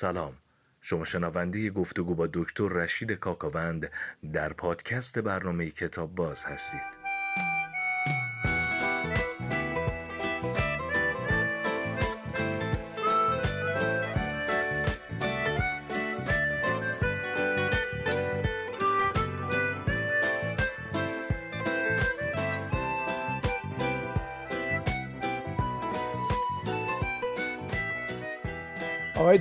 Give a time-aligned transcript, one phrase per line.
[0.00, 0.34] سلام.
[0.80, 3.90] شما شنونده گفتگو با دکتر رشید کاکاوند
[4.32, 6.86] در پادکست برنامه کتاب باز هستید.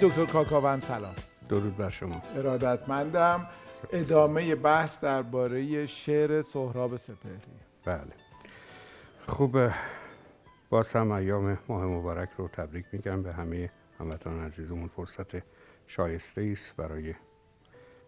[0.02, 1.16] دکتر کاکاوند سلام.
[1.50, 2.22] درود بر شما.
[2.36, 3.48] ارادتمندم
[3.94, 7.40] ادامه بحث درباره شعر سهراب سپهری
[7.86, 8.14] بله.
[9.28, 9.58] خوب
[10.70, 14.88] باز هم ایام ماه مبارک رو تبریک میگم به همه هموطنان عزیزمون.
[14.88, 15.44] فرصت
[15.88, 17.14] شایسته است برای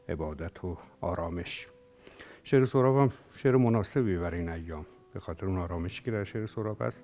[0.09, 1.67] عبادت و آرامش.
[2.43, 4.85] شعر سهراب هم شعر مناسبی برای این ایام.
[5.13, 7.03] به خاطر اون آرامشی که در شعر سهراب است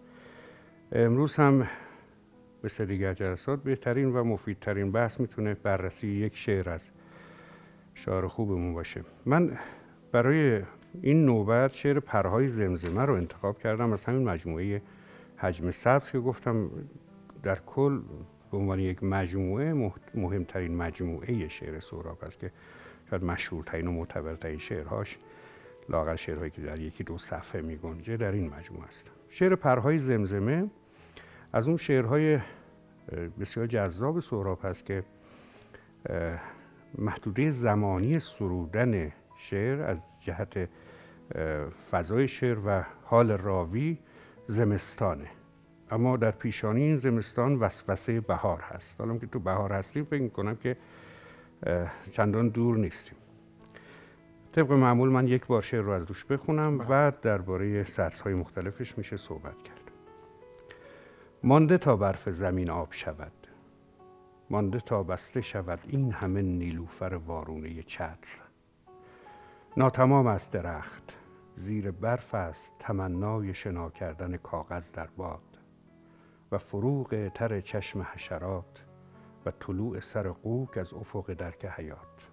[0.92, 1.68] امروز هم
[2.64, 6.82] مثل دیگر جلسات بهترین و مفیدترین بحث می‌تونه بررسی یک شعر از
[7.94, 9.04] شعر خوبمون باشه.
[9.26, 9.58] من
[10.12, 10.62] برای
[11.02, 14.82] این نوبت شعر پرهای زمزمه رو انتخاب کردم از همین مجموعه
[15.38, 16.70] حجم سبز که گفتم
[17.44, 18.02] در کل
[18.52, 22.52] به عنوان یک مجموعه مهمترین مجموعه شعر سهراب است که
[23.10, 25.18] شاید مشهورترین و معتبرترین شعرهاش
[25.90, 29.12] لاغر شعرهایی که در یکی دو صفحه می گنجه در این مجموعه است.
[29.30, 30.70] شعر پرهای زمزمه
[31.54, 32.40] از اون شعرهای
[33.40, 35.04] بسیار جذاب سهراب هست که
[36.98, 40.70] محدوده زمانی سرودن شعر از جهت
[41.92, 43.98] فضای شعر و حال راوی
[44.48, 45.28] زمستانه.
[45.92, 49.02] اما در پیشانی این زمستان وسوسه بهار هست.
[49.02, 50.78] حالا که تو بهار هستیم فکر می‌کنم که
[52.12, 53.18] چندان دور نیستیم.
[54.52, 59.18] طبق معمول من یک بار شعر رو از روش بخونم و درباره سطرهای مختلفش میشه
[59.18, 59.87] صحبت کرد.
[61.48, 63.32] مانده تا برف زمین آب شود.
[64.50, 68.42] مانده تا بسته شود این همه نیلوفر وارونه چتر.
[69.78, 71.18] ناتمام است درخت
[71.56, 75.58] زیر برف است تمنای شنا کردن کاغذ در باد.
[76.52, 78.86] و فروغ تر چشم حشرات
[79.46, 82.30] و طلوع سر قوک از افق درک حیات.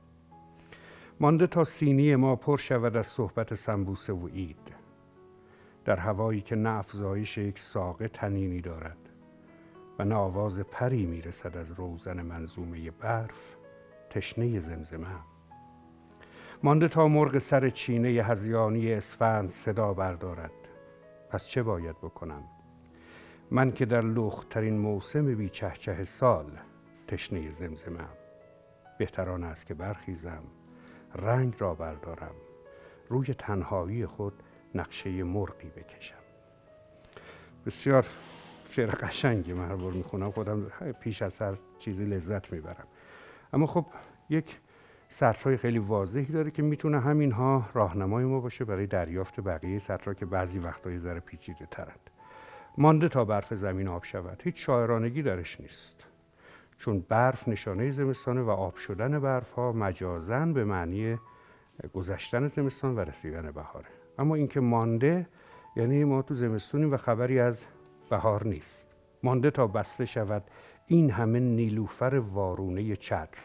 [1.21, 4.75] مانده تا سینی ما پر شود از صحبت سنبوسه و اید
[5.85, 9.04] در هوایی که نه افزایش یک ساقه تنینی دارد.
[9.99, 13.57] و نه آواز پری می‌رسد از روزن منظومه برف
[14.11, 15.07] تشنه زمزمه.
[16.63, 20.51] مانده تا مرغ سر چینه هزیانی اسفند صدا بردارد.
[21.31, 22.43] پس چه باید بکنم؟
[23.51, 26.47] من که در لخترین موسم بی چه سال
[27.09, 28.05] تشنه زمزمه.
[28.99, 30.43] بهتران است که برخیزم
[31.15, 32.35] رنگ را بردارم
[33.09, 34.43] روی تنهایی خود
[34.75, 36.15] نقشه مرغی بکشم.
[37.67, 38.07] بسیار
[38.75, 40.31] شعر قشنگی بار می‌خونم.
[40.31, 40.67] خودم
[41.01, 42.87] پیش از هر چیزی لذت می‌برم.
[43.53, 43.87] اما خب
[44.31, 44.61] یک
[45.09, 50.27] سطرهای خیلی واضحی داره که می‌تونه همینها راهنمای ما باشه برای دریافت بقیه سطرها که
[50.27, 52.11] بعضی وقتهای ذره پیچیده ترند.
[52.79, 54.43] مانده تا برف زمین آب شود.
[54.45, 56.05] هیچ شاعرانگی درش نیست.
[56.77, 61.19] چون برف نشانه زمستانه و آب شدن برف ها مجازن به معنی
[61.95, 63.89] گذشتن زمستان و رسیدن بهاره.
[64.19, 65.27] اما اینکه مانده
[65.77, 67.65] یعنی ما تو زمستونیم و خبری از
[68.11, 68.87] بهار نیست.
[69.23, 70.43] مانده تا بسته شود
[70.87, 73.39] این همه نیلوفر وارونه چتر.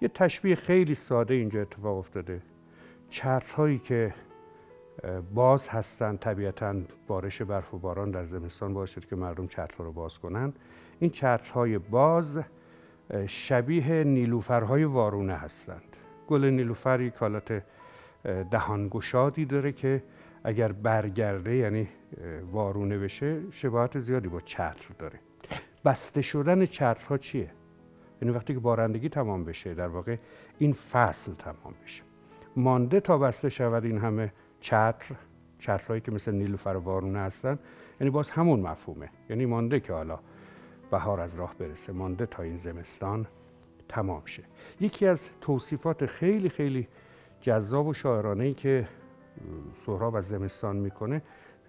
[0.00, 2.42] یه تشبیه خیلی ساده اینجا اتفاق افتاده.
[3.10, 4.14] چترهایی که
[5.34, 6.74] باز هستند طبیعتا
[7.06, 10.52] بارش برف و باران در زمستان باشد که مردم چترها رو باز کنن.
[10.98, 12.40] این چترهای باز
[13.26, 15.96] شبیه نیلوفرهای وارونه هستند.
[16.28, 17.62] گل نیلوفر یک حالت
[18.50, 20.02] دهانگشادی داره که
[20.44, 21.88] اگر برگرده یعنی
[22.52, 25.18] وارونه بشه شباهت زیادی با چتر داره.
[25.84, 27.50] بسته شدن چترها چیه؟
[28.22, 30.16] یعنی وقتی که بارندگی تمام بشه در واقع
[30.58, 32.02] این فصل تمام بشه.
[32.56, 35.14] مانده تا بسته شود این همه چتر
[35.58, 37.58] چترهایی که مثل نیلوفر وارونه هستن
[38.00, 39.10] یعنی باز همون مفهومه.
[39.30, 40.18] یعنی مانده که حالا
[40.90, 43.26] بهار از راه برسه مانده تا این زمستان
[43.88, 44.42] تمام شه.
[44.80, 46.88] یکی از توصیفات خیلی خیلی
[47.40, 48.88] جذاب و شاعرانه ای که
[49.86, 51.22] سهراب از زمستان می‌کنه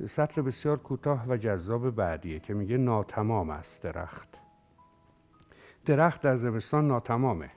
[0.08, 4.28] سطر بسیار کوتاه و جذاب بعدیه که میگه ناتمام است درخت.
[5.86, 7.50] درخت در زمستان ناتمامه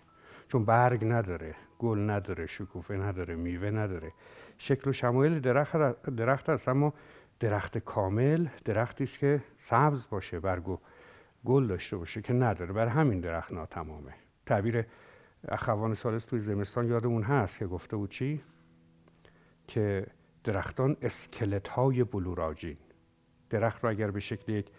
[0.49, 4.13] چون برگ نداره گل نداره شکوفه نداره میوه نداره.
[4.59, 5.77] شکل و شمایل درخت
[6.17, 6.95] درخت است اما
[7.41, 10.79] درخت کامل درختی است که سبز باشه برگ و
[11.45, 12.73] گل داشته باشه که نداره.
[12.73, 14.15] بر همین درخت ناتمامه.
[14.47, 14.85] تعبیر
[15.49, 18.41] اخوان سالس توی زمستان یادمون هست که گفته بود چی؟
[19.67, 20.07] که
[20.45, 22.77] درختان اسکلت های بلوراجین.
[23.51, 24.71] درخت را اگر به شکل یک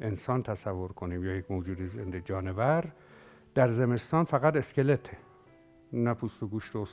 [0.00, 2.92] انسان تصور کنیم یا یک موجود زنده جانور
[3.54, 5.16] در زمستان فقط اسکلته.
[5.92, 6.86] نه پوست و گوشت و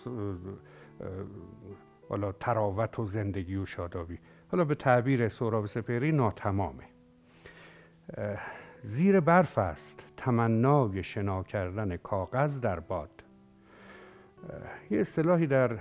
[2.10, 4.20] حالا تراوت و زندگی و شادابی.
[4.52, 6.84] حالا به تعبیر سهراب سپهری ناتمامه.
[8.84, 13.24] زیر برف است تمنای شنا کردن کاغذ در باد.
[14.90, 15.80] یه اصطلاحی در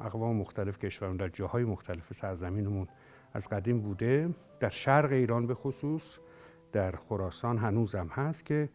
[0.00, 2.88] اقوام مختلف کشورمون در جاهای مختلف سرزمینمون
[3.32, 4.34] از قدیم بوده.
[4.60, 6.18] در شرق ایران به خصوص
[6.72, 8.68] در خراسان هنوزم هست که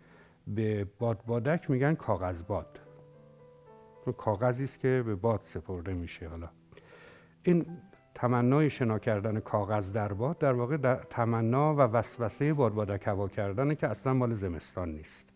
[0.48, 2.80] به بادبادک میگن کاغذ باد.
[4.18, 6.28] کاغذی است که به باد سپرده میشه.
[6.28, 6.50] حالا
[7.44, 7.66] این
[8.16, 13.76] تمنای شنا کردن کاغذ در باد در واقع در تمنا و وسوسه بادبادک هوا کردن
[13.76, 15.30] که اصلا مال زمستان نیست.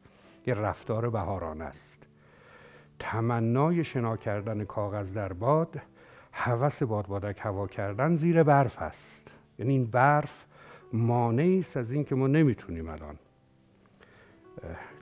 [0.48, 2.07] یه رفتار بهارانه است.
[3.00, 5.82] تمنای شنا کردن کاغذ در باد
[6.32, 9.32] هوس بادبادک هوا کردن زیر برف است.
[9.60, 10.46] یعنی این برف
[10.94, 13.16] مانعی است از اینکه ما نمی‌تونیم الان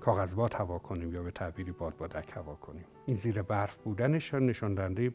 [0.01, 2.85] کاغذ باد هوا کنیم یا به تعبیری بادبادک هوا کنیم.
[3.05, 5.13] این زیر برف بودنش نشان دهنده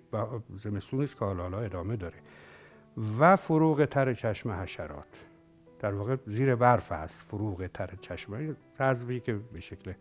[0.57, 2.17] زمستون است که حالا ادامه داره.
[3.19, 5.07] و فروغ تر چشم حشرات.
[5.79, 8.57] در واقع زیر برف است فروغ تر چشم.
[8.79, 9.93] حذفی که به شکل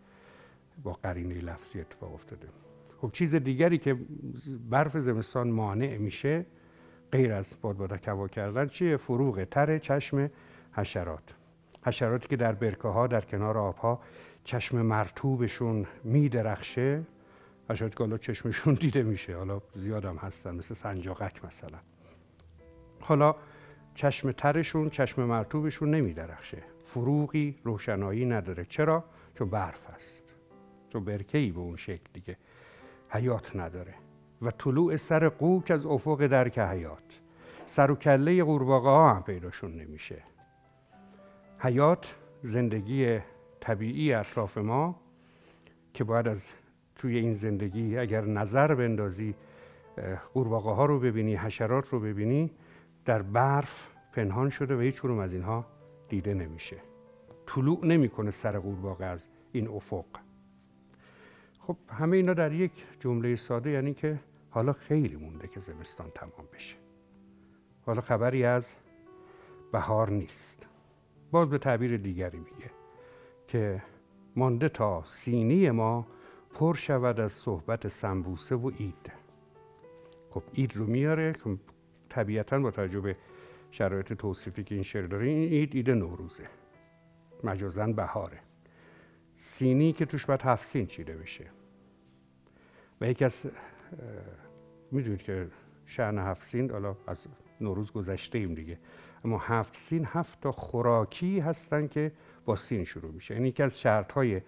[0.82, 2.48] با قرینه لفظی اتفاق افتاده.
[3.00, 3.96] خب چیز دیگری که
[4.70, 6.46] برف زمستان مانع میشه
[7.12, 10.30] غیر از بادبادک هوا کردن چیه؟ فروغ تر چشم
[10.72, 11.34] حشرات.
[11.82, 14.00] حشراتی که در برکه ها در کنار آبها
[14.44, 17.02] چشم مرتوبشون میدرخشه.
[17.70, 19.36] حشراتی که حالا چشمشون دیده میشه.
[19.36, 21.78] حالا زیادم هستن مثل سنجاقک مثلا.
[23.00, 23.34] حالا
[23.94, 26.62] چشم ترشون چشم مرتوبشون نمیدرخشه.
[26.86, 28.64] فروغی روشنایی نداره.
[28.64, 29.04] چرا؟
[29.34, 30.22] چون برف است
[30.92, 32.36] چون برکه ای به اون شکل دیگه.
[33.10, 33.94] حیات نداره
[34.42, 37.20] و طلوع سر قوک از افق درک حیات.
[37.66, 40.22] سر و کله قورباغه ها هم پیداشون نمیشه.
[41.58, 43.18] حیات زندگی
[43.60, 45.00] طبیعی اطراف ما
[45.94, 46.50] که باید از
[46.96, 49.34] توی این زندگی اگر نظر بندازی
[50.34, 52.50] قورباغه ها رو ببینی حشرات رو ببینی
[53.04, 55.66] در برف پنهان شده و هیچ از اینها
[56.08, 56.76] دیده نمیشه.
[57.46, 60.04] طلوع نمی‌کنه سر قورباغه از این افق.
[61.60, 64.18] خب همه اینا در یک جمله ساده یعنی که
[64.50, 66.76] حالا خیلی مونده که زمستان تمام بشه.
[67.86, 68.74] حالا خبری از
[69.72, 70.66] بهار نیست.
[71.30, 72.70] باز به تعبیر دیگری میگه
[73.48, 73.82] که
[74.36, 76.06] مانده تا سینی ما
[76.54, 79.12] پر شود از صحبت سنبوسه و اید
[80.30, 81.56] خب اید رو میاره که
[82.08, 83.16] طبیعتا با تجربه
[83.70, 86.48] شرایط توصیفی که این شعر داره این اید اید نوروزه.
[87.44, 88.38] مجازن بهاره.
[89.42, 91.44] سینی که توش باید هفت سین چیده بشه.
[93.00, 93.46] و یکی از
[94.90, 95.48] می‌دونید که
[95.86, 97.26] شعن هفت سین حالا از
[97.60, 98.78] نوروز گذشته ایم دیگه.
[99.24, 102.12] اما هفت سین هفت تا خوراکی هستن که
[102.44, 103.34] با سین شروع میشه.
[103.34, 104.40] یعنی یکی از شرط های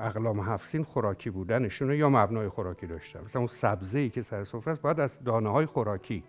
[0.00, 3.20] اقلام هفت سین خوراکی بودنشونه یا مبنای خوراکی داشتن.
[3.20, 6.24] مثلا اون سبزه ای که سر سفره است باید از دانه های خوراکی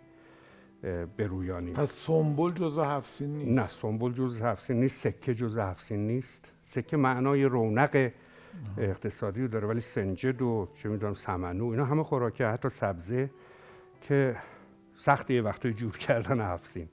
[1.17, 3.59] برویانیم پس سنبول جزو هفت سین نیست.
[3.59, 6.51] نه سنبول جزو هفت سین نیست سکه جزو هفت سین نیست.
[6.65, 8.11] سکه معنای رونق
[8.77, 13.29] اقتصادی رو داره ولی سنجد و چه می‌دونم سمنو اینا همه خوراکی حتی سبزه
[14.01, 14.35] که
[14.97, 16.87] سخت یه وقتای جور کردن هفسین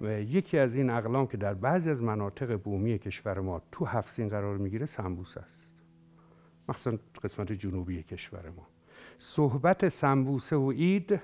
[0.00, 4.28] و یکی از این اقلام که در بعضی از مناطق بومی کشور ما تو هفسین
[4.28, 5.66] قرار می‌گیره سنبوس است.
[6.68, 8.66] مخصوصا قسمت جنوبی کشور ما.
[9.18, 11.20] صحبت سنبوسه و اید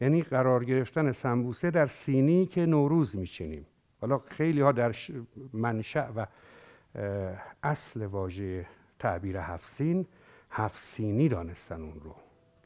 [0.00, 3.66] یعنی قرار گرفتن سنبوسه در سینی که نوروز میچینیم.
[4.00, 4.94] حالا خیلی ها در
[5.52, 6.26] منشأ و
[7.62, 8.66] اصل واژه
[8.98, 10.06] تعبیر هفت سین
[10.50, 12.14] هفت سینی دانستن اون رو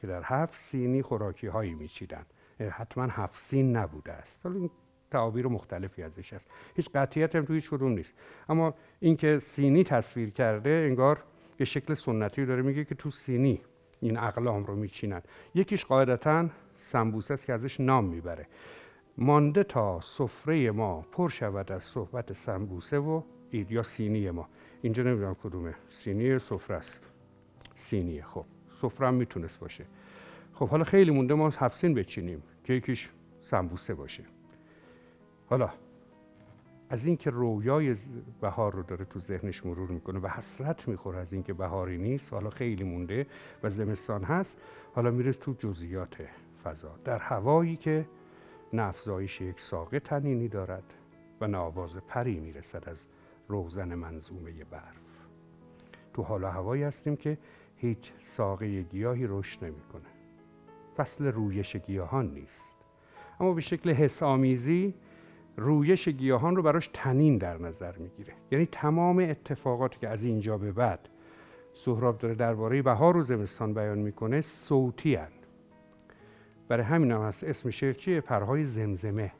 [0.01, 2.27] که در هفت سینی خوراکی هایی میچیدن
[2.71, 4.41] حتما هفت سین نبوده است.
[4.45, 4.71] حالا این
[5.11, 6.51] تعابیر مختلفی ازش هست.
[6.75, 8.15] هیچ قطعیت هم توی هیچ کدوم نیست.
[8.49, 11.23] اما اینکه سینی تصویر کرده انگار
[11.59, 13.61] یه شکل سنتی داره میگه که تو سینی
[14.01, 15.23] این اقلام رو میچینن.
[15.55, 16.49] یکیش قاعدتا
[16.83, 18.47] سنبوسه است که ازش نام می‌بره.
[19.19, 24.49] مانده تا سفره ما پر شود از صحبت سنبوسه و اید یا سینی ما.
[24.83, 25.75] اینجا نمی‌دونم کدومه.
[25.91, 27.11] سینی سفره است.
[27.75, 28.45] سینیه خب.
[28.83, 29.85] سفره هم می‌تونست باشه.
[30.55, 33.11] خب حالا خیلی مونده ما هفسین بچینیم که یکیش
[33.43, 34.25] سنبوسه باشه.
[35.47, 35.71] حالا
[36.91, 37.97] از اینکه رویای
[38.41, 42.51] بهار رو داره تو ذهنش مرور می‌کنه و حسرت می‌خوره از اینکه بهاری نیست حالا
[42.51, 43.27] خیلی مونده
[43.63, 44.57] و زمستان هست
[44.95, 46.21] حالا میره تو جزئیات
[46.65, 48.07] فضا در هوایی که
[48.73, 50.85] نه افزایش یک ساقه تنینی دارد
[51.41, 53.07] و نه آواز پری می‌رسد از
[53.49, 54.97] روزن منظومه برف.
[56.15, 57.39] تو حال هوایی هستیم که
[57.77, 60.09] هیچ ساقه گیاهی رشد نمی‌کنه.
[60.97, 62.77] فصل رویش گیاهان نیست.
[63.41, 64.95] اما به شکل حسامیزی
[65.57, 68.35] رویش گیاهان رو براش تنین در نظر می‌گیره.
[68.51, 71.09] یعنی تمام اتفاقاتی که از اینجا به بعد
[71.75, 75.29] سهراب داره درباره بهار و زمستان بیان می‌کنه صوتی هن.
[76.69, 77.45] برای همین هم هست.
[77.45, 79.33] اسم شعر چیه؟ پرهای زمزمه.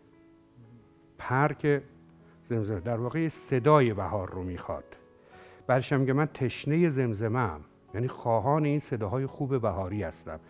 [1.19, 1.83] پر که
[2.45, 2.81] زمزمه.
[2.81, 4.85] در واقع صدای بهار رو می‌خواد.
[5.67, 7.61] برش میگه من تشنه زمزمه هم.
[7.95, 10.41] یعنی خواهان این صداهای خوب بهاری هستم.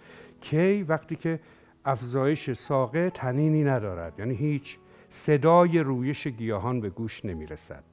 [0.41, 1.41] کی وقتی که
[1.85, 4.19] افزایش ساقه تنینی ندارد.
[4.19, 7.85] یعنی هیچ صدای رویش گیاهان به گوش نمی‌رسد.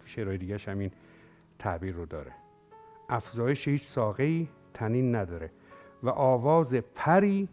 [0.00, 0.90] تو شعرهای دیگه همین
[1.58, 2.32] تعبیر رو داره.
[3.08, 5.50] افزایش هیچ ساقه تنین نداره.
[6.02, 7.48] و آواز پری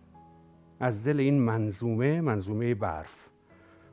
[0.84, 3.30] از دل این منظومه منظومه برف.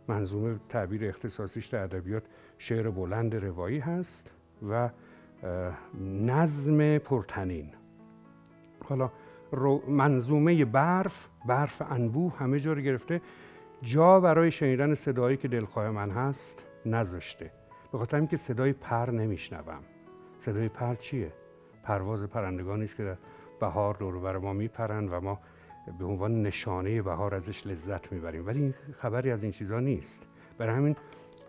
[0.08, 2.22] منظومه تعبیر اختصاصیش در ادبیات
[2.58, 4.30] شعر بلند روایی هست
[4.68, 4.90] و
[6.00, 7.68] نظم پرتنین.
[8.84, 9.10] حالا
[9.88, 13.20] منظومه برف برف انبوه همه جا رو گرفته.
[13.82, 17.50] جا برای شنیدن صدایی که دلخواه من هست نذاشته.
[17.92, 19.82] به خاطر اینکه صدای پر نمیشنوم.
[20.38, 21.32] صدای پر چیه؟
[21.82, 23.16] پرواز پرندگانی است که در
[23.60, 25.38] بهار دور بر ما میپرند و ما
[25.98, 28.46] به عنوان نشانه بهار ازش لذت می‌بریم.
[28.46, 30.26] ولی این خبری از این چیزا نیست.
[30.58, 30.96] برای همین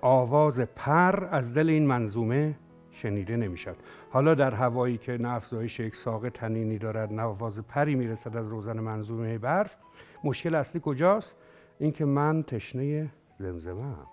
[0.01, 2.55] آواز پر از دل این منظومه
[2.91, 3.75] شنیده نمی‌شد
[4.09, 8.47] حالا در هوایی که نه افزایش یک ساق تنینی دارد نه آواز پری می‌رسد از
[8.47, 9.75] روزن منظومه برف
[10.23, 11.35] مشکل اصلی کجاست؟
[11.79, 14.07] اینکه من تشنه زمزمه هم.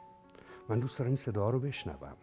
[0.68, 2.16] من دوست دارم این صدا رو بشنوم.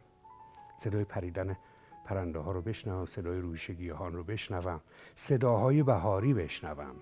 [0.78, 1.58] صدای پریدن
[2.06, 4.82] پرنده ها رو بشنوم صدای رویش گیاهان رو بشنوم
[5.16, 6.96] صداهای بهاری بشنوم.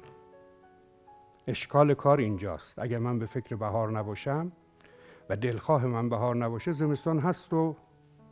[1.48, 2.80] اشکال کار اینجاست.
[2.80, 4.52] اگر من به فکر بهار نباشم
[5.30, 7.76] و دلخواه من بهار نباشه زمستان هست و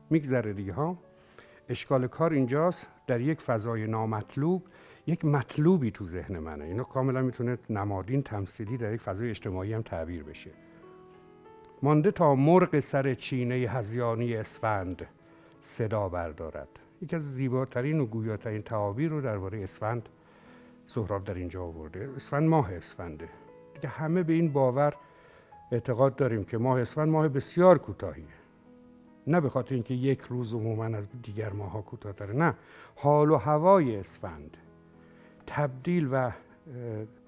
[0.09, 0.97] میگذره دیگه ها؟
[1.69, 4.63] اشکال کار اینجاست در یک فضای نامطلوب
[5.07, 6.65] یک مطلوبی تو ذهن منه.
[6.65, 10.51] اینو کاملا می‌تونه نمادین تمثیلی در یک فضای اجتماعی هم تعبیر بشه.
[11.83, 15.07] مانده تا مرغ سر چینه هزیانی اسفند
[15.61, 16.69] صدا بردارد.
[17.01, 20.09] یکی از زیباترین و گویاترین تعابیر رو درباره اسفند
[20.93, 22.09] سهراب در اینجا آورده.
[22.15, 23.29] اسفند ماه اسفنده.
[23.73, 24.93] دیگه همه به این باور
[25.71, 28.25] اعتقاد داریم که ماه اسفند ماه بسیار کوتاهیه.
[29.27, 32.33] نه به خاطر اینکه یک روز عموما از دیگر ماها کوتاهتره.
[32.33, 32.55] نه
[32.95, 34.57] حال و هوای اسفند
[35.47, 36.31] تبدیل و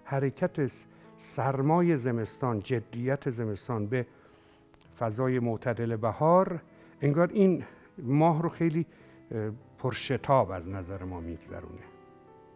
[0.03, 0.71] حرکت
[1.17, 4.05] سرمای زمستان جدیت زمستان به
[4.99, 6.61] فضای معتدل بهار
[7.01, 7.63] انگار این
[7.97, 8.85] ماه رو خیلی
[9.77, 11.92] پرشتاب از نظر ما میگذرونه.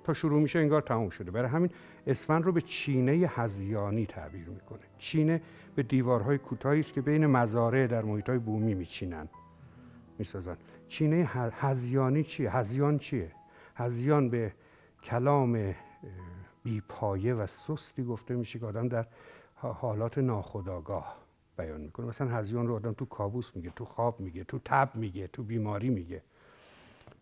[0.08, 1.32] تا شروع میشه انگار تموم شده.
[1.32, 1.70] برای همین
[2.08, 4.80] اسفند رو به چینه هزیانی تعبیر می‌کنه.
[4.98, 5.42] چینه
[5.76, 9.30] به دیوارهای کوتاهی است که بین مزارع در محیطهای بومی میچینن.
[10.18, 10.58] می‌سازن.
[10.88, 13.32] چینه هزیانی چیه؟ هزیان چیه؟
[13.76, 14.52] هزیان به
[15.04, 15.76] کلام
[16.64, 19.06] بیپایه و سستی گفته میشه که آدم در
[19.56, 21.18] حالات ناخودآگاه
[21.58, 22.06] بیان می‌کنه.
[22.06, 25.90] مثلا هزیان رو آدم تو کابوس میگه تو خواب میگه تو تب میگه تو بیماری
[25.90, 26.22] میگه.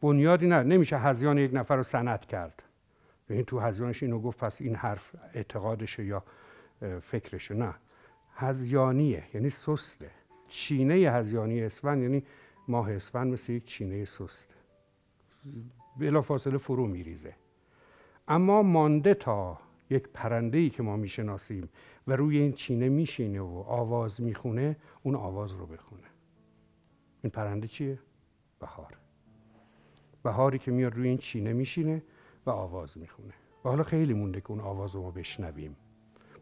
[0.01, 2.61] بنیادی نه نمیشه هزیان یک نفر رو سند کرد.
[3.29, 6.23] این تو هزیانش اینو گفت پس این حرف اعتقادشه یا
[7.01, 7.53] فکرشه.
[7.53, 7.75] نه.
[8.35, 10.11] هزیانیه یعنی سسته.
[10.47, 12.23] چینه هزیانی اسفند یعنی
[12.67, 14.47] ماه اسفند مثل یک چینه سست.
[15.99, 17.35] بلا فاصله فرو میریزه.
[18.27, 21.69] اما مانده تا یک پرنده ای که ما می‌شناسیم
[22.07, 26.07] و روی این چینه میشینه و آواز می‌خونه اون آواز رو بخونه.
[27.23, 27.99] این پرنده چیه؟
[28.59, 28.97] بهار.
[30.23, 32.03] بهاری که میاد روی این چینه میشینه
[32.45, 33.33] و آواز می‌خونه.
[33.65, 35.75] و حالا خیلی مونده که اون آواز رو ما بشنویم.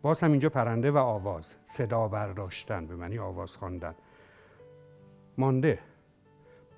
[0.01, 1.53] باز هم اینجا پرنده و آواز.
[1.65, 3.95] صدا برداشتن به معنی آواز خواندن.
[5.37, 5.79] مانده.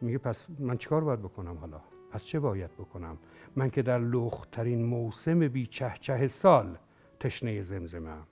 [0.02, 3.18] میگه پس من چیکار باید بکنم حالا؟ پس چه باید بکنم؟
[3.56, 6.78] من که در لخترین موسم بی چه چه سال
[7.20, 8.28] تشنه زمزمه هم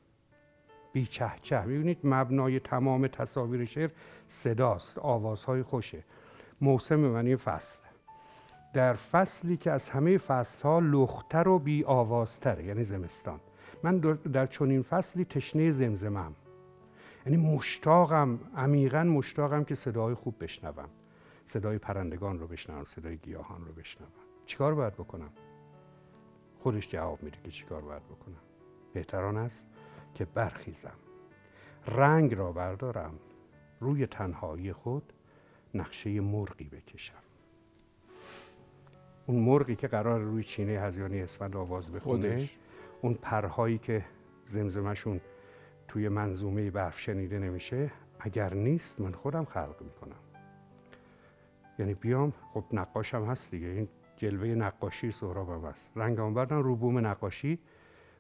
[0.94, 3.90] بی چه چه می‌بینید مبنای تمام تصاویر شعر
[4.28, 6.04] صداست آوازهای خوشه.
[6.62, 7.83] موسم معنی فصل.
[8.74, 13.40] در فصلی که از همه فصلها لختر و بی آوازتره یعنی زمستان.
[13.84, 14.00] من
[14.34, 16.36] در چنین فصلی تشنه زمزمم
[17.26, 20.90] یعنی مشتاقم عمیقا مشتاقم که صدای خوب بشنوم.
[21.46, 24.10] صدای پرندگان رو بشنوم صدای گیاهان رو بشنوم.
[24.46, 25.30] چیکار باید بکنم؟
[26.60, 28.42] خودش جواب میده که چیکار باید بکنم.
[28.94, 29.66] بهتران است
[30.14, 30.96] که برخیزم.
[31.88, 33.14] رنگ را بردارم
[33.80, 35.14] روی تنهایی خود
[35.74, 37.24] نقشه مرغی بکشم.
[39.26, 42.50] اون مرغی که قرار روی چینه هزیانی اسفند آواز بخونه
[43.02, 44.06] اون پرهایی که
[44.50, 45.22] زمزمشون
[45.88, 50.16] توی منظومه برف شنیده نمیشه اگر نیست من خودم خلق می‌کنم.
[51.80, 53.88] یعنی بیام خب نقاشم هست دیگه این
[54.18, 55.90] جلوه نقاشی سهرابم هست.
[55.96, 57.60] رنگام بردم رو بوم نقاشی.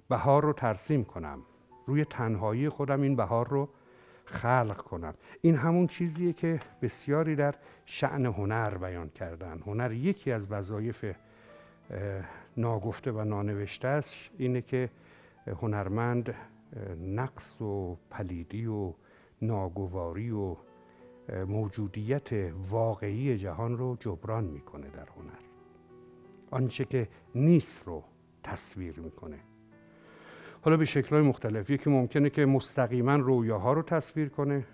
[0.10, 1.40] بهار رو ترسیم کنم.
[1.88, 3.70] روی تنهایی خودم این بهار رو
[4.26, 9.60] خلق کنم این همون چیزیه که بسیاری در شعن هنر بیان کردن.
[9.60, 11.06] هنر یکی از وظایف
[12.58, 14.90] ناگفته و نانوشته است اینه که
[15.62, 16.36] هنرمند
[17.02, 18.94] نقص و پلیدی و
[19.42, 20.56] ناگواری و
[21.48, 22.30] موجودیت
[22.70, 25.40] واقعی جهان رو جبران می‌کنه در هنر.
[26.52, 28.04] آنچه که نیست رو
[28.44, 29.40] تصویر می‌کنه.
[30.66, 31.70] حالا به شکلهای مختلف.
[31.70, 34.66] یکی ممکنه که مستقیما رویاها رو تصویر کنه.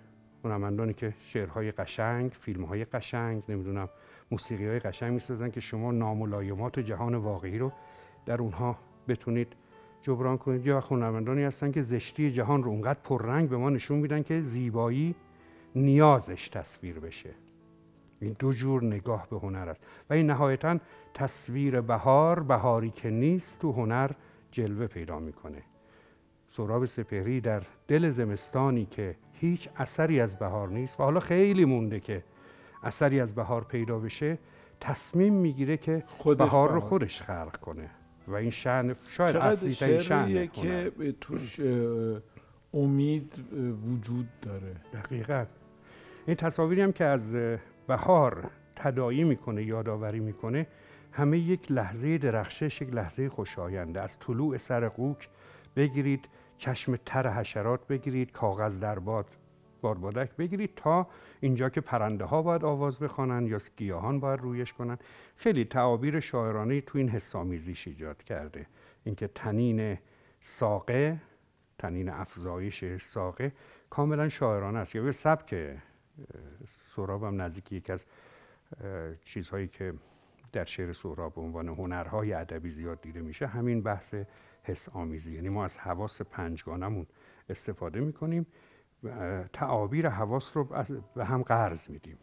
[0.44, 3.88] هنرمندانی که شعرهای قشنگ فیلمهای قشنگ نمی‌دونم
[4.30, 7.72] موسیقی های قشنگ می‌سازن که شما ناملایمات جهان واقعی رو
[8.26, 8.76] در اونها
[9.08, 9.56] بتونید
[10.02, 10.66] جبران کنید.
[10.66, 15.14] یا هنرمندانی هستن که زشتی جهان رو اونقدر پررنگ به ما نشون میدن که زیبایی
[15.74, 17.30] نیازش تصویر بشه.
[18.20, 19.86] این دو جور نگاه به هنر است.
[20.10, 20.78] و این نهایتا
[21.14, 24.10] تصویر بهار بهاری که نیست تو هنر
[24.50, 25.62] جلوه پیدا می‌کنه.
[26.52, 32.00] سراب سپهری در دل زمستانی که هیچ اثری از بهار نیست و حالا خیلی مونده
[32.00, 32.24] که
[32.82, 34.38] اثری از بهار پیدا بشه
[34.80, 36.04] تصمیم می‌گیره که
[36.38, 37.90] بهار رو خودش خلق کنه
[38.28, 41.60] و این شعن شاید اصلی ترین که توش
[42.74, 43.44] امید
[43.92, 44.76] وجود داره.
[44.92, 45.44] دقیقا.
[46.26, 47.36] این تصاویری هم که از
[47.86, 50.66] بهار تدایی می‌کنه یادآوری می‌کنه
[51.12, 55.28] همه یک لحظه درخشش یک لحظه خوشاینده از طلوع سر قوک
[55.76, 56.28] بگیرید
[56.60, 59.26] چشم تر حشرات بگیرید کاغذ در باد
[59.80, 61.06] بادبادک بگیرید تا
[61.40, 64.98] اینجا که پرنده ها باید آواز بخوانند یا گیاهان باید رویش کنن
[65.36, 68.66] خیلی تعابیر شاعرانه تو این حسامیزیش ایجاد کرده.
[69.04, 69.98] اینکه تنین
[70.40, 71.20] ساقه
[71.78, 73.52] تنین افزایش ساقه
[73.90, 74.94] کاملا شاعرانه است.
[74.94, 75.78] یا به سبک
[76.96, 78.06] هم نزدیک یک از
[79.24, 79.94] چیزهایی که
[80.52, 84.14] در شعر سهراب به عنوان هنرهای ادبی زیاد دیده میشه همین بحث
[84.62, 85.34] حس آمیزی.
[85.34, 87.06] یعنی ما از حواس پنجگانمون
[87.48, 88.46] استفاده می‌کنیم
[89.52, 90.64] تعابیر حواس رو
[91.14, 92.18] به هم قرض میدیم.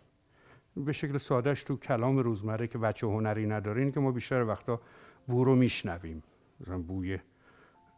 [0.76, 4.82] به شکل سادهش تو کلام روزمره که بچه هنری نداره این که ما بیشتر وقتا
[5.28, 6.24] بو رو میشنویم.
[6.62, 7.20] مثلا بوی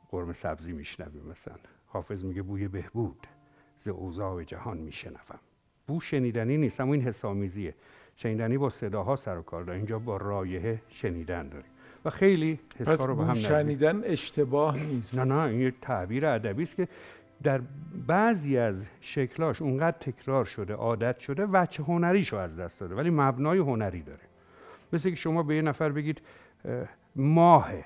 [0.09, 1.55] قرم سبزی میشنویم مثلا.
[1.85, 3.27] حافظ میگه بوی بهبود.
[3.75, 5.39] ز اوضاع جهان میشنوم.
[5.87, 7.75] بو شنیدنی نیست اما این حسامیزیه
[8.15, 9.77] شنیدنی با صداها سر و کار داره.
[9.77, 11.71] اینجا با رایه شنیدن داریم.
[12.05, 15.15] و خیلی حسا رو به هم شنیدن اشتباه نیست.
[15.15, 16.87] نه نه این یه تعبیر ادبی است که
[17.43, 17.61] در
[18.07, 23.57] بعضی از شکلاش اونقدر تکرار شده عادت شده وچه هنریشو از دست داده ولی مبنای
[23.57, 24.19] هنری داره.
[24.93, 26.21] مثل که شما به یه نفر بگید
[27.15, 27.85] ماهه.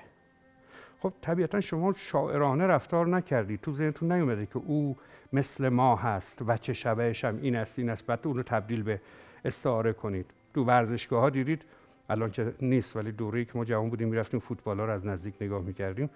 [1.00, 3.60] خب طبیعتا شما شاعرانه رفتار نکردید.
[3.60, 4.96] تو ذهنتون نیومده که او
[5.32, 8.06] مثل ما هست و چه شبهش هم این است این است.
[8.06, 9.00] بعد اون رو تبدیل به
[9.44, 10.26] استعاره کنید.
[10.54, 11.62] تو ورزشگاه ها دیدید
[12.08, 15.34] الان که نیست ولی دوره‌ای که ما جوان بودیم می‌رفتیم فوتبال ها رو از نزدیک
[15.40, 16.10] نگاه می‌کردیم.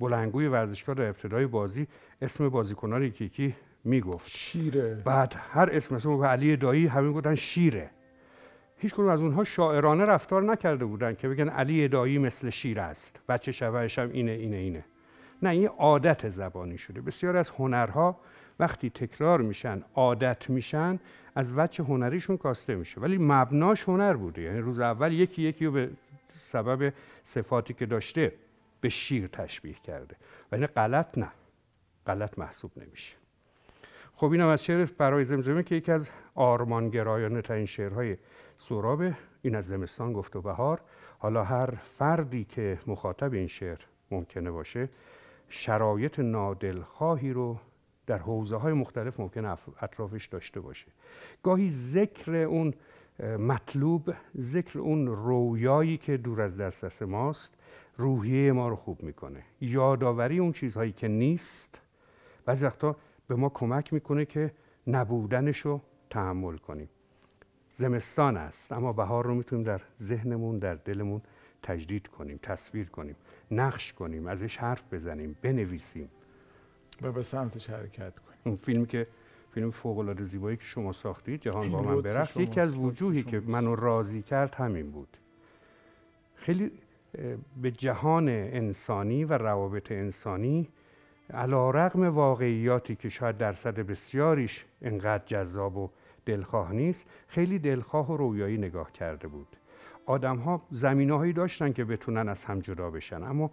[0.00, 1.86] بلنگوی ورزشگاه در ابتدای بازی
[2.22, 3.54] اسم بازیکنان یکی یکی
[3.84, 4.28] می‌گفت.
[4.30, 4.94] شیره.
[5.04, 7.90] بعد هر اسم مثلا علی دایی همین بودن شیره.
[8.78, 13.20] هیچ کنون از اونها شاعرانه رفتار نکرده بودن که بگن علی دایی مثل شیر است.
[13.28, 14.84] بچه شبهش هم اینه اینه اینه.
[15.42, 17.00] نه این عادت زبانی شده.
[17.00, 18.20] بسیار از هنرها
[18.60, 20.98] وقتی تکرار میشن عادت میشن
[21.36, 23.00] از وجه هنریشون کاسته میشه.
[23.00, 24.42] ولی مبناش هنر بوده.
[24.42, 25.90] یعنی روز اول یکی یکی رو به
[26.40, 28.32] سبب صفاتی که داشته
[28.80, 30.16] به شیر تشبیه کرده.
[30.52, 31.28] و این غلط نه.
[32.06, 33.14] غلط محسوب نمیشه.
[34.14, 38.16] خب اینم از شعر برای زمزمه که یکی از آرمانگرایانه ترین شعرهای
[38.58, 40.80] سورابه این از زمستان گفت و بهار.
[41.18, 43.78] حالا هر فردی که مخاطب این شعر
[44.10, 44.88] ممکنه باشه
[45.48, 47.58] شرایط نادلخواهی رو
[48.06, 49.44] در حوزه های مختلف ممکن
[49.80, 50.86] اطرافش داشته باشه.
[51.42, 52.74] گاهی ذکر اون
[53.38, 57.54] مطلوب ذکر اون رویایی که دور از دسترس ماست
[57.96, 59.42] روحیه ما رو خوب می‌کنه.
[59.60, 61.80] یادآوری اون چیزهایی که نیست
[62.44, 62.96] بعضی وقتا
[63.28, 64.52] به ما کمک می‌کنه که
[64.86, 66.88] نبودنش رو تحمل کنیم.
[67.74, 71.22] زمستان است اما بهار رو می‌تونیم در ذهنمون در دلمون
[71.62, 73.16] تجدید کنیم تصویر کنیم
[73.50, 76.08] نقش کنیم ازش حرف بزنیم بنویسیم.
[77.02, 79.06] و به سمتش حرکت کنیم اون فیلم که
[79.50, 83.40] فیلم فوق العاده زیبایی که شما ساختید جهان با من برفت یکی از وجوهی که
[83.46, 85.16] منو راضی کرد همین بود.
[86.34, 86.70] خیلی
[87.62, 90.68] به جهان انسانی و روابط انسانی
[91.30, 95.90] علا رقم واقعیاتی که شاید درصد بسیاریش انقدر جذاب و
[96.26, 99.56] دلخواه نیست خیلی دلخواه و رویایی نگاه کرده بود.
[100.06, 103.50] آدم ها زمینه هایی داشتن که بتونن از هم جدا بشن اما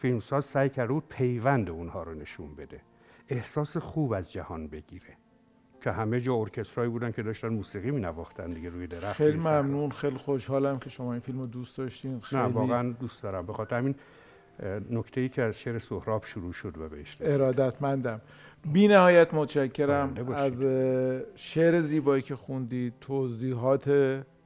[0.00, 2.80] فیلمساز سعی کرده بود پیوند اونها رو نشون بده.
[3.28, 5.16] احساس خوب از جهان بگیره.
[5.80, 9.90] که همه جا ارکسترایی بودن که داشتن موسیقی می نواختن دیگه روی درخت خیلی ممنون.
[9.90, 12.20] خیلی خوشحالم که شما این فیلم رو دوست داشتین.
[12.20, 12.42] خیلی...
[12.42, 13.46] نه واقعا دوست دارم.
[13.46, 13.94] به خاطر همین
[14.90, 18.20] نکته ای که از شعر سهراب شروع شد و بهش ارادتمندم.
[18.72, 20.52] بی نهایت متشکرم از
[21.34, 23.90] شعر زیبایی که خوندید توضیحات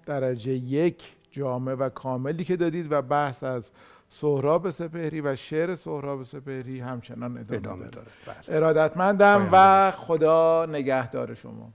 [0.07, 3.71] درجه یک جامع و کاملی که دادید و بحث از
[4.21, 7.91] سهراب سپهری و شعر سهراب سپهری همچنان ادامه, ادامه داره.
[7.95, 8.07] داره.
[8.47, 8.57] بله.
[8.57, 11.73] ارادتمندم و خدا نگهدار شما.